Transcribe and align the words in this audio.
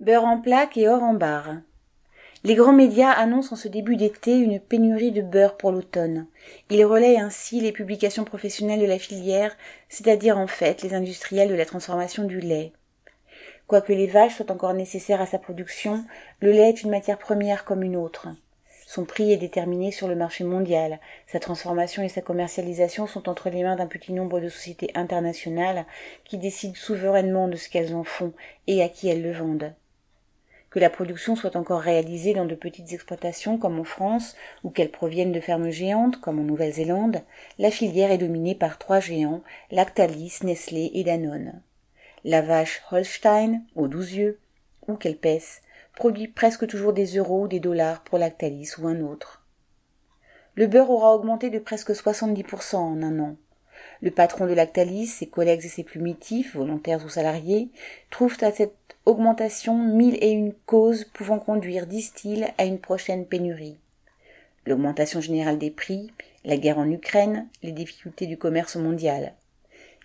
Beurre 0.00 0.26
en 0.26 0.38
plaque 0.38 0.76
et 0.76 0.88
or 0.88 1.02
en 1.02 1.12
barre. 1.12 1.56
Les 2.44 2.54
grands 2.54 2.72
médias 2.72 3.10
annoncent 3.10 3.54
en 3.54 3.56
ce 3.56 3.66
début 3.66 3.96
d'été 3.96 4.38
une 4.38 4.60
pénurie 4.60 5.10
de 5.10 5.22
beurre 5.22 5.56
pour 5.56 5.72
l'automne. 5.72 6.28
Ils 6.70 6.84
relaient 6.84 7.18
ainsi 7.18 7.60
les 7.60 7.72
publications 7.72 8.22
professionnelles 8.22 8.78
de 8.78 8.86
la 8.86 9.00
filière, 9.00 9.56
c'est-à-dire 9.88 10.38
en 10.38 10.46
fait 10.46 10.82
les 10.82 10.94
industriels 10.94 11.48
de 11.48 11.56
la 11.56 11.66
transformation 11.66 12.22
du 12.22 12.38
lait. 12.38 12.70
Quoique 13.66 13.92
les 13.92 14.06
vaches 14.06 14.36
soient 14.36 14.52
encore 14.52 14.72
nécessaires 14.72 15.20
à 15.20 15.26
sa 15.26 15.40
production, 15.40 16.04
le 16.38 16.52
lait 16.52 16.68
est 16.68 16.82
une 16.84 16.90
matière 16.90 17.18
première 17.18 17.64
comme 17.64 17.82
une 17.82 17.96
autre. 17.96 18.28
Son 18.86 19.04
prix 19.04 19.32
est 19.32 19.36
déterminé 19.36 19.90
sur 19.90 20.06
le 20.06 20.14
marché 20.14 20.44
mondial. 20.44 21.00
Sa 21.26 21.40
transformation 21.40 22.04
et 22.04 22.08
sa 22.08 22.22
commercialisation 22.22 23.08
sont 23.08 23.28
entre 23.28 23.50
les 23.50 23.64
mains 23.64 23.74
d'un 23.74 23.88
petit 23.88 24.12
nombre 24.12 24.38
de 24.38 24.48
sociétés 24.48 24.92
internationales 24.94 25.86
qui 26.22 26.38
décident 26.38 26.76
souverainement 26.76 27.48
de 27.48 27.56
ce 27.56 27.68
qu'elles 27.68 27.96
en 27.96 28.04
font 28.04 28.32
et 28.68 28.80
à 28.80 28.88
qui 28.88 29.08
elles 29.08 29.22
le 29.22 29.32
vendent. 29.32 29.74
Que 30.70 30.78
la 30.78 30.90
production 30.90 31.34
soit 31.34 31.56
encore 31.56 31.80
réalisée 31.80 32.34
dans 32.34 32.44
de 32.44 32.54
petites 32.54 32.92
exploitations 32.92 33.56
comme 33.56 33.80
en 33.80 33.84
France 33.84 34.36
ou 34.64 34.70
qu'elle 34.70 34.90
provienne 34.90 35.32
de 35.32 35.40
fermes 35.40 35.70
géantes 35.70 36.20
comme 36.20 36.38
en 36.38 36.42
Nouvelle-Zélande, 36.42 37.22
la 37.58 37.70
filière 37.70 38.10
est 38.10 38.18
dominée 38.18 38.54
par 38.54 38.78
trois 38.78 39.00
géants, 39.00 39.42
Lactalis, 39.70 40.40
Nestlé 40.42 40.90
et 40.94 41.04
Danone. 41.04 41.62
La 42.24 42.42
vache 42.42 42.82
Holstein, 42.90 43.62
aux 43.76 43.88
douze 43.88 44.12
yeux, 44.12 44.38
ou 44.86 44.96
qu'elle 44.96 45.16
pèse, 45.16 45.62
produit 45.96 46.28
presque 46.28 46.66
toujours 46.66 46.92
des 46.92 47.16
euros 47.16 47.44
ou 47.44 47.48
des 47.48 47.60
dollars 47.60 48.02
pour 48.02 48.18
Lactalis 48.18 48.72
ou 48.78 48.88
un 48.88 49.00
autre. 49.00 49.44
Le 50.54 50.66
beurre 50.66 50.90
aura 50.90 51.14
augmenté 51.14 51.50
de 51.50 51.58
presque 51.58 51.92
70% 51.92 52.76
en 52.76 53.02
un 53.02 53.18
an. 53.20 53.36
Le 54.00 54.10
patron 54.10 54.46
de 54.46 54.52
Lactalis, 54.52 55.06
ses 55.06 55.26
collègues 55.26 55.64
et 55.64 55.68
ses 55.68 55.82
plumitifs, 55.82 56.54
volontaires 56.54 57.04
ou 57.04 57.08
salariés, 57.08 57.68
trouvent 58.10 58.36
à 58.42 58.52
cette 58.52 58.76
augmentation 59.06 59.76
mille 59.76 60.16
et 60.20 60.30
une 60.30 60.52
causes 60.66 61.04
pouvant 61.04 61.38
conduire, 61.38 61.86
disent-ils, 61.86 62.48
à 62.58 62.64
une 62.64 62.78
prochaine 62.78 63.26
pénurie. 63.26 63.78
L'augmentation 64.66 65.20
générale 65.20 65.58
des 65.58 65.70
prix, 65.70 66.12
la 66.44 66.56
guerre 66.56 66.78
en 66.78 66.90
Ukraine, 66.90 67.48
les 67.62 67.72
difficultés 67.72 68.26
du 68.26 68.36
commerce 68.36 68.76
mondial. 68.76 69.34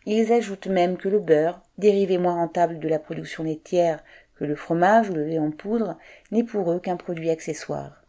Ils 0.06 0.34
ajoutent 0.34 0.68
même 0.68 0.98
que 0.98 1.10
le 1.10 1.20
beurre, 1.20 1.62
dérivé 1.78 2.18
moins 2.18 2.36
rentable 2.36 2.80
de 2.80 2.88
la 2.88 3.00
production 3.00 3.44
laitière 3.44 4.04
que 4.36 4.46
le 4.46 4.56
fromage 4.56 5.10
ou 5.10 5.14
le 5.14 5.26
lait 5.26 5.40
en 5.40 5.52
poudre 5.52 5.98
n'est 6.32 6.44
pour 6.44 6.72
eux 6.72 6.80
qu'un 6.80 6.98
produit 6.98 7.30
accessoire. 7.30 8.03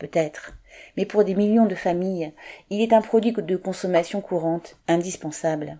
Peut-être, 0.00 0.54
mais 0.96 1.04
pour 1.04 1.24
des 1.24 1.34
millions 1.34 1.66
de 1.66 1.74
familles, 1.74 2.32
il 2.70 2.80
est 2.80 2.94
un 2.94 3.02
produit 3.02 3.32
de 3.32 3.56
consommation 3.56 4.22
courante 4.22 4.78
indispensable. 4.88 5.78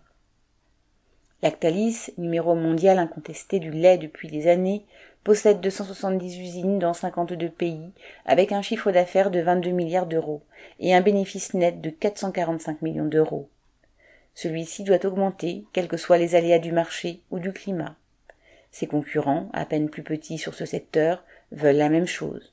Lactalis, 1.42 2.10
numéro 2.18 2.54
mondial 2.54 2.98
incontesté 2.98 3.60
du 3.60 3.70
lait 3.70 3.96
depuis 3.96 4.28
des 4.28 4.46
années, 4.46 4.84
possède 5.24 5.62
270 5.62 6.38
usines 6.38 6.78
dans 6.78 6.92
52 6.92 7.48
pays, 7.48 7.92
avec 8.26 8.52
un 8.52 8.60
chiffre 8.60 8.92
d'affaires 8.92 9.30
de 9.30 9.40
22 9.40 9.70
milliards 9.70 10.06
d'euros 10.06 10.42
et 10.80 10.94
un 10.94 11.00
bénéfice 11.00 11.54
net 11.54 11.80
de 11.80 11.88
445 11.88 12.82
millions 12.82 13.06
d'euros. 13.06 13.48
Celui-ci 14.34 14.84
doit 14.84 15.06
augmenter, 15.06 15.64
quels 15.72 15.88
que 15.88 15.96
soient 15.96 16.18
les 16.18 16.34
aléas 16.34 16.58
du 16.58 16.72
marché 16.72 17.22
ou 17.30 17.38
du 17.38 17.54
climat. 17.54 17.96
Ses 18.70 18.86
concurrents, 18.86 19.48
à 19.54 19.64
peine 19.64 19.88
plus 19.88 20.02
petits 20.02 20.36
sur 20.36 20.52
ce 20.52 20.66
secteur, 20.66 21.24
veulent 21.52 21.76
la 21.76 21.88
même 21.88 22.06
chose. 22.06 22.52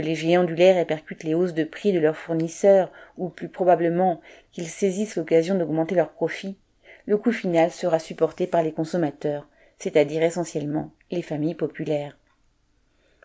Les 0.00 0.14
géants 0.14 0.44
du 0.44 0.54
lait 0.54 0.72
répercutent 0.72 1.24
les 1.24 1.34
hausses 1.34 1.54
de 1.54 1.64
prix 1.64 1.92
de 1.92 1.98
leurs 1.98 2.16
fournisseurs, 2.16 2.92
ou 3.16 3.30
plus 3.30 3.48
probablement 3.48 4.20
qu'ils 4.52 4.68
saisissent 4.68 5.16
l'occasion 5.16 5.54
d'augmenter 5.54 5.94
leurs 5.94 6.12
profits, 6.12 6.58
le 7.06 7.16
coût 7.16 7.32
final 7.32 7.70
sera 7.70 7.98
supporté 7.98 8.46
par 8.46 8.62
les 8.62 8.72
consommateurs, 8.72 9.48
c'est-à-dire 9.78 10.22
essentiellement 10.22 10.90
les 11.10 11.22
familles 11.22 11.54
populaires. 11.54 12.18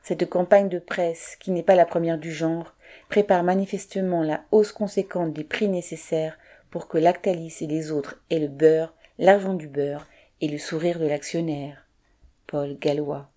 Cette 0.04 0.30
campagne 0.30 0.70
de 0.70 0.80
presse, 0.80 1.36
qui 1.40 1.52
n'est 1.52 1.64
pas 1.64 1.76
la 1.76 1.86
première 1.86 2.18
du 2.18 2.32
genre, 2.32 2.74
prépare 3.10 3.44
manifestement 3.44 4.24
la 4.24 4.44
hausse 4.52 4.72
conséquente 4.72 5.34
des 5.34 5.44
prix 5.44 5.68
nécessaires 5.68 6.38
pour 6.70 6.88
que 6.88 6.98
Lactalis 6.98 7.58
et 7.62 7.68
les 7.68 7.92
autres 7.92 8.22
aient 8.30 8.40
le 8.40 8.48
beurre, 8.48 8.94
l'argent 9.20 9.54
du 9.54 9.68
beurre 9.68 10.08
et 10.42 10.48
le 10.48 10.58
sourire 10.58 11.00
de 11.00 11.06
l'actionnaire. 11.06 11.88
Paul 12.48 12.78
Gallois. 12.78 13.31